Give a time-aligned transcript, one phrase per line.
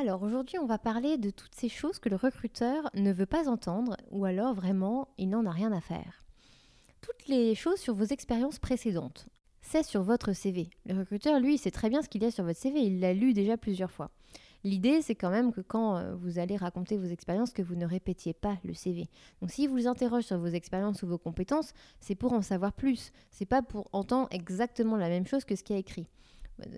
[0.00, 3.48] Alors aujourd'hui, on va parler de toutes ces choses que le recruteur ne veut pas
[3.48, 6.22] entendre ou alors vraiment il n'en a rien à faire.
[7.00, 9.26] Toutes les choses sur vos expériences précédentes.
[9.60, 10.70] C'est sur votre CV.
[10.86, 13.12] Le recruteur, lui, sait très bien ce qu'il y a sur votre CV, il l'a
[13.12, 14.12] lu déjà plusieurs fois.
[14.62, 17.86] L'idée, c'est quand même que quand euh, vous allez raconter vos expériences, que vous ne
[17.86, 19.08] répétiez pas le CV.
[19.40, 23.10] Donc, s'il vous interroge sur vos expériences ou vos compétences, c'est pour en savoir plus.
[23.32, 26.06] C'est pas pour entendre exactement la même chose que ce qui a écrit.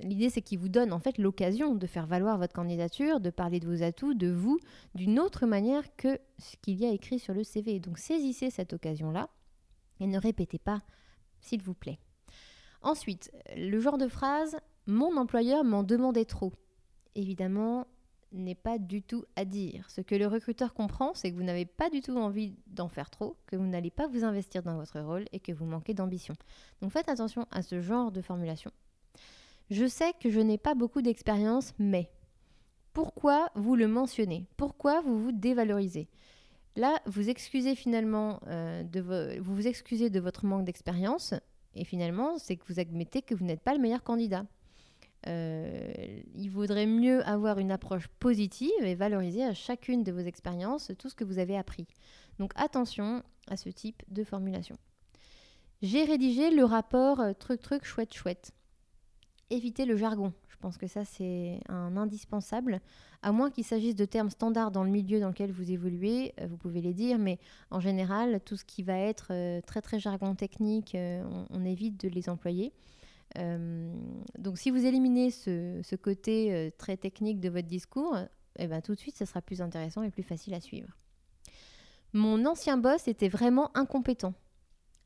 [0.02, 3.60] L'idée, c'est qu'il vous donne en fait l'occasion de faire valoir votre candidature, de parler
[3.60, 4.58] de vos atouts, de vous,
[4.94, 7.80] d'une autre manière que ce qu'il y a écrit sur le CV.
[7.80, 9.30] Donc saisissez cette occasion-là
[10.00, 10.80] et ne répétez pas,
[11.40, 11.98] s'il vous plaît.
[12.82, 16.52] Ensuite, le genre de phrase Mon employeur m'en demandait trop.
[17.14, 17.86] Évidemment,
[18.32, 19.88] n'est pas du tout à dire.
[19.90, 23.10] Ce que le recruteur comprend, c'est que vous n'avez pas du tout envie d'en faire
[23.10, 26.34] trop, que vous n'allez pas vous investir dans votre rôle et que vous manquez d'ambition.
[26.80, 28.70] Donc faites attention à ce genre de formulation.
[29.70, 32.10] Je sais que je n'ai pas beaucoup d'expérience, mais
[32.92, 34.46] pourquoi vous le mentionnez?
[34.56, 36.08] Pourquoi vous vous dévalorisez?
[36.76, 39.00] Là, vous excusez finalement euh, de
[39.40, 41.34] vous vous excusez de votre manque d'expérience
[41.74, 44.44] et finalement, c'est que vous admettez que vous n'êtes pas le meilleur candidat.
[45.26, 45.92] Euh,
[46.34, 51.08] il vaudrait mieux avoir une approche positive et valoriser à chacune de vos expériences tout
[51.08, 51.86] ce que vous avez appris.
[52.38, 54.76] Donc attention à ce type de formulation.
[55.82, 58.52] J'ai rédigé le rapport euh, truc truc chouette chouette
[59.50, 60.32] éviter le jargon.
[60.48, 62.80] Je pense que ça, c'est un indispensable.
[63.22, 66.46] À moins qu'il s'agisse de termes standards dans le milieu dans lequel vous évoluez, euh,
[66.48, 67.38] vous pouvez les dire, mais
[67.70, 71.98] en général, tout ce qui va être euh, très très jargon technique, euh, on, évite
[72.00, 72.72] de les employer.
[74.38, 78.16] donc si vous éliminez ce, côté très technique de votre discours,
[78.58, 80.88] eh ben, tout de suite, ce sera plus intéressant et plus facile à suivre.
[82.12, 84.34] Mon ancien boss était vraiment incompétent.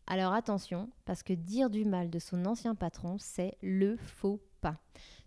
[0.07, 4.79] Alors attention, parce que dire du mal de son ancien patron, c'est le faux pas.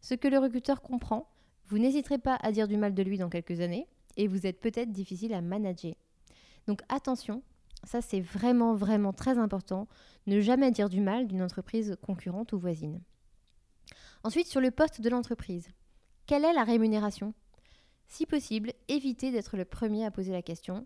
[0.02, 1.30] Ce que le recruteur comprend,
[1.66, 4.60] vous n'hésiterez pas à dire du mal de lui dans quelques années, et vous êtes
[4.60, 5.96] peut-être difficile à manager.
[6.68, 7.42] Donc attention,
[7.84, 9.88] ça c'est vraiment vraiment très important,
[10.28, 13.02] ne jamais dire du mal d'une entreprise concurrente ou voisine.
[14.24, 15.70] Ensuite, sur le poste de l'entreprise,
[16.26, 17.34] quelle est la rémunération?
[18.08, 20.86] Si possible, évitez d'être le premier à poser la question.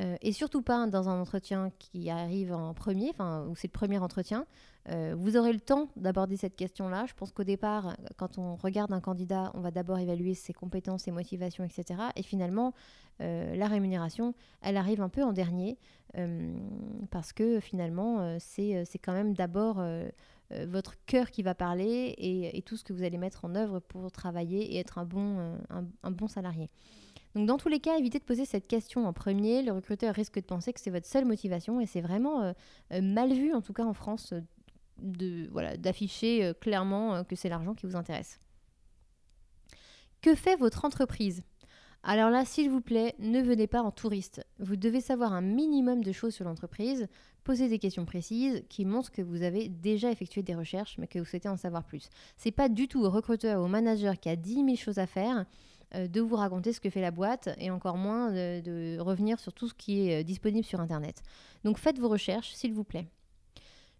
[0.00, 3.72] Euh, et surtout pas dans un entretien qui arrive en premier, enfin où c'est le
[3.72, 4.46] premier entretien.
[4.90, 7.06] Euh, vous aurez le temps d'aborder cette question-là.
[7.06, 11.04] Je pense qu'au départ, quand on regarde un candidat, on va d'abord évaluer ses compétences,
[11.04, 12.00] ses motivations, etc.
[12.16, 12.74] Et finalement,
[13.20, 15.78] euh, la rémunération, elle arrive un peu en dernier
[17.10, 19.82] parce que finalement, c'est quand même d'abord
[20.68, 24.12] votre cœur qui va parler et, tout ce que vous allez mettre en œuvre pour
[24.12, 26.70] travailler et être un bon, un bon salarié.
[27.34, 29.62] Donc dans tous les cas, évitez de poser cette question en premier.
[29.62, 32.52] Le recruteur risque de penser que c'est votre seule motivation et c'est vraiment euh,
[32.92, 34.40] euh, mal vu, en tout cas en France, euh,
[34.98, 38.38] de voilà d'afficher clairement que c'est l'argent qui vous intéresse.
[40.22, 41.42] Que fait votre entreprise?
[42.04, 44.46] Alors là, s'il vous plaît, ne venez pas en touriste.
[44.60, 47.08] Vous devez savoir un minimum de choses sur l'entreprise,
[47.44, 51.18] poser des questions précises qui montrent que vous avez déjà effectué des recherches, mais que
[51.18, 52.10] vous souhaitez en savoir plus.
[52.36, 55.06] C'est pas du tout au recruteur ou au manager qui a 10 000 choses à
[55.06, 55.46] faire
[55.94, 59.68] de vous raconter ce que fait la boîte et encore moins de, revenir sur tout
[59.68, 61.22] ce qui est euh, disponible sur Internet.
[61.64, 63.06] Donc faites vos recherches, s'il vous plaît.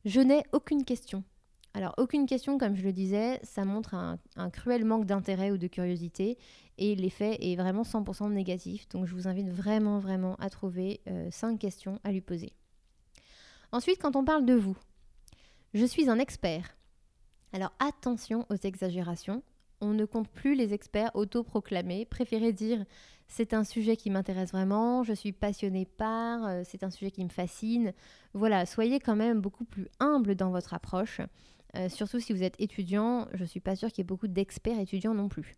[0.05, 1.25] Je n'ai aucune question.
[1.73, 4.19] Alors aucune question, comme je le disais, ça montre un,
[4.51, 6.39] cruel manque d'intérêt ou de curiosité
[6.79, 8.89] et l'effet est vraiment 100% négatif.
[8.91, 11.01] Donc je vous invite vraiment, vraiment à trouver
[11.31, 12.53] 5 euh, questions à lui poser.
[13.73, 14.77] Ensuite, quand on parle de vous,
[15.73, 16.77] je suis un expert.
[17.53, 19.43] Alors attention aux exagérations
[19.85, 22.07] on ne compte plus les experts autoproclamés.
[22.07, 22.85] Préférez dire
[23.27, 27.25] c'est un sujet qui m'intéresse vraiment, je suis passionné par, euh, c'est un sujet qui
[27.25, 27.93] me fascine.
[28.33, 31.21] Voilà, soyez quand même beaucoup plus humble dans votre approche.
[31.77, 34.29] Euh, surtout si vous êtes étudiant, je ne suis pas sûre qu'il y ait beaucoup
[34.29, 35.55] d'experts étudiants non plus.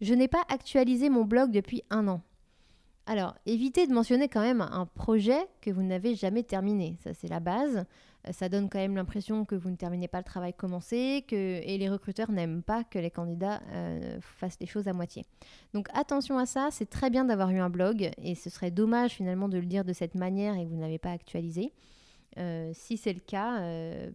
[0.00, 2.22] Je n'ai pas actualisé mon blog depuis un an.
[3.10, 6.96] Alors, évitez de mentionner quand même un projet que vous n'avez jamais terminé.
[7.02, 7.84] Ça, c'est la base.
[8.28, 11.76] Euh, ça donne quand même l'impression que vous ne terminez pas le travail commencé, et
[11.76, 15.24] les recruteurs n'aiment pas que les candidats euh, fassent les choses à moitié.
[15.74, 19.10] Donc attention à ça, c'est très bien d'avoir eu un blog, et ce serait dommage
[19.10, 21.72] finalement de le dire de cette manière et que vous n'avez pas actualisé.
[22.38, 23.58] Euh, si c'est le cas,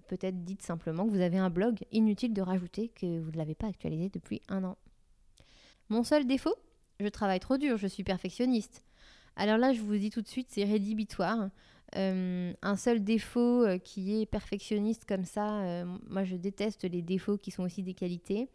[0.08, 3.56] peut-être dites simplement que vous avez un blog, inutile de rajouter que vous ne l'avez
[3.56, 4.78] pas actualisé depuis un an.
[5.90, 6.56] Mon seul défaut
[7.02, 8.85] Je travaille trop dur, je suis perfectionniste.
[9.36, 11.50] Alors là, je vous dis tout de suite, c'est rédhibitoire.
[11.96, 17.02] Euh, un seul défaut euh, qui est perfectionniste comme ça, euh, moi je déteste les
[17.02, 18.50] défauts qui sont aussi des qualités.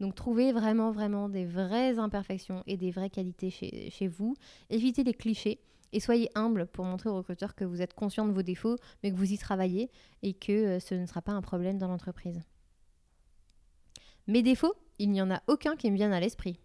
[0.00, 4.34] Donc trouvez vraiment, vraiment des vraies imperfections et des vraies qualités chez, vous.
[4.70, 5.60] Évitez les clichés
[5.92, 9.10] et soyez humble pour montrer au recruteur que vous êtes conscient de vos défauts, mais
[9.10, 9.90] que vous y travaillez
[10.22, 12.40] et que ce ne sera pas un problème dans l'entreprise.
[14.26, 16.58] Mes défauts, il n'y en a aucun qui me vienne à l'esprit.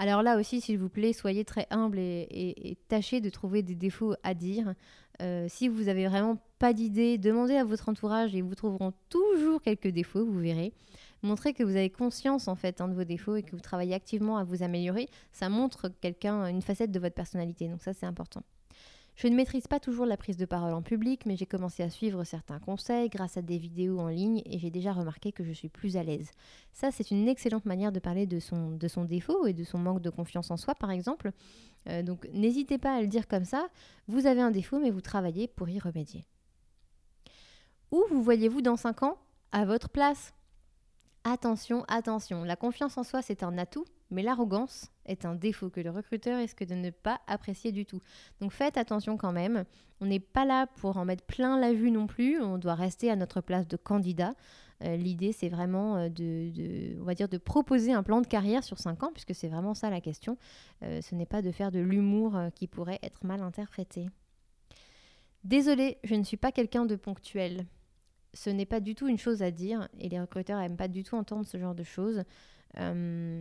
[0.00, 4.14] Alors là aussi, s'il vous plaît, soyez très humble et, tâchez de trouver des défauts
[4.22, 4.72] à dire.
[5.20, 9.60] Euh, si vous n'avez vraiment pas d'idée, demandez à votre entourage et vous trouveront toujours
[9.60, 10.72] quelques défauts, vous verrez.
[11.22, 13.92] Montrez que vous avez conscience en fait hein, de vos défauts et que vous travaillez
[13.92, 15.10] activement à vous améliorer.
[15.32, 17.68] Ça montre quelqu'un, une facette de votre personnalité.
[17.68, 18.42] Donc ça, c'est important.
[19.16, 21.90] Je ne maîtrise pas toujours la prise de parole en public, mais j'ai commencé à
[21.90, 25.52] suivre certains conseils grâce à des vidéos en ligne et j'ai déjà remarqué que je
[25.52, 26.30] suis plus à l'aise.
[26.72, 30.10] Ça, c'est une excellente manière de parler de son, défaut et de son manque de
[30.10, 31.32] confiance en soi, par exemple.
[31.88, 33.68] Euh, donc n'hésitez pas à le dire comme ça.
[34.08, 36.24] Vous avez un défaut, mais vous travaillez pour y remédier.
[37.90, 39.18] Où vous voyez-vous dans 5 ans?
[39.52, 40.32] À votre place
[41.24, 45.80] Attention, attention, la confiance en soi, c'est un atout, mais l'arrogance est un défaut que
[45.80, 48.00] le recruteur risque de ne pas apprécier du tout.
[48.40, 49.64] Donc faites attention quand même.
[50.00, 52.40] On n'est pas là pour en mettre plein la vue non plus.
[52.40, 54.34] On doit rester à notre place de candidat.
[54.84, 58.64] Euh, l'idée, c'est vraiment euh, de, on va dire, de proposer un plan de carrière
[58.64, 60.38] sur 5 ans, puisque c'est vraiment ça la question.
[60.82, 64.08] Euh, ce n'est pas de faire de l'humour qui pourrait être mal interprété.
[65.44, 67.66] Désolée, je ne suis pas quelqu'un de ponctuel.
[68.32, 71.02] Ce n'est pas du tout une chose à dire et les recruteurs n'aiment pas du
[71.02, 72.22] tout entendre ce genre de choses.
[72.78, 73.40] Euh,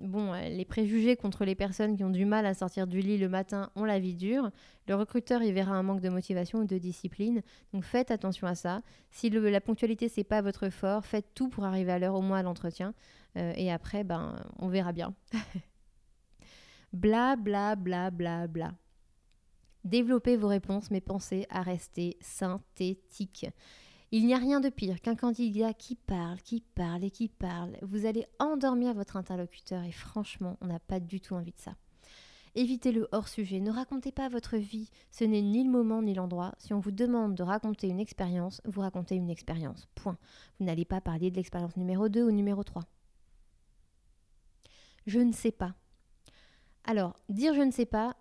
[0.00, 3.18] bon, euh, les préjugés contre les personnes qui ont du mal à sortir du lit
[3.18, 4.50] le matin ont la vie dure.
[4.88, 7.42] Le recruteur y verra un manque de motivation ou de discipline.
[7.72, 8.82] Donc faites attention à ça.
[9.10, 12.38] Si la ponctualité c'est pas votre fort, faites tout pour arriver à l'heure au moins
[12.38, 12.94] à l'entretien.
[13.36, 15.14] Euh, et après, ben, on verra bien.
[16.92, 18.72] bla bla bla bla bla.
[19.84, 23.46] Développez vos réponses, mais pensez à rester synthétique.
[24.12, 27.76] Il n'y a rien de pire qu'un candidat qui parle, qui parle et qui parle.
[27.82, 31.74] Vous allez endormir votre interlocuteur et franchement, on n'a pas du tout envie de ça.
[32.56, 36.54] Évitez le hors-sujet, ne racontez pas votre vie, ce n'est ni le moment ni l'endroit.
[36.58, 39.88] Si on vous demande de raconter une expérience, vous racontez une expérience.
[39.96, 40.16] Point.
[40.60, 42.84] Vous n'allez pas parler de l'expérience numéro 2 ou numéro 3.
[45.06, 45.74] Je ne sais pas.
[46.84, 48.16] Alors, dire je ne sais pas,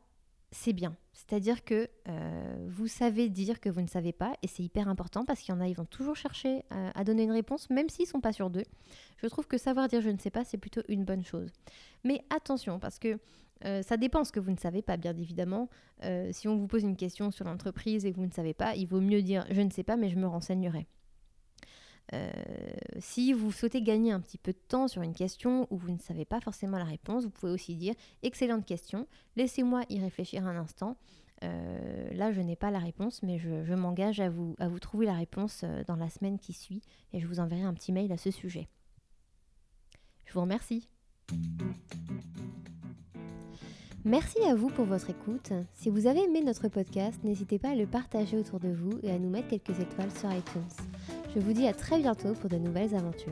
[0.53, 0.95] c'est bien.
[1.13, 5.25] C'est-à-dire que euh, vous savez dire que vous ne savez pas, et c'est hyper important
[5.25, 7.89] parce qu'il y en a, ils vont toujours chercher euh, à donner une réponse, même
[7.89, 8.65] s'ils ne sont pas sûrs d'eux.
[9.17, 11.49] Je trouve que savoir dire je ne sais pas, c'est plutôt une bonne chose.
[12.03, 13.19] Mais attention, parce que
[13.65, 15.69] euh, ça dépend ce que vous ne savez pas, bien évidemment.
[16.31, 18.87] si on vous pose une question sur l'entreprise et que vous ne savez pas, il
[18.87, 20.87] vaut mieux dire je ne sais pas, mais je me renseignerai.
[22.13, 22.31] Euh,
[22.99, 25.99] si vous souhaitez gagner un petit peu de temps sur une question où vous ne
[25.99, 30.57] savez pas forcément la réponse, vous pouvez aussi dire excellente question, laissez-moi y réfléchir un
[30.57, 30.97] instant.
[31.43, 35.05] Euh, là, je n'ai pas la réponse, mais je, m'engage à vous, à vous trouver
[35.05, 38.11] la réponse euh, dans la semaine qui suit et je vous enverrai un petit mail
[38.11, 38.67] à ce sujet.
[40.25, 40.87] Je vous remercie.
[44.05, 45.53] Merci à vous pour votre écoute.
[45.73, 49.11] Si vous avez aimé notre podcast, n'hésitez pas à le partager autour de vous et
[49.11, 50.61] à nous mettre quelques étoiles sur iTunes.
[51.35, 53.31] Je vous dis à très bientôt pour de nouvelles aventures.